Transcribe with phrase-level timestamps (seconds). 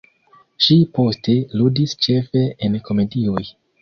[0.67, 3.45] Ŝi poste ludis ĉefe en komedioj.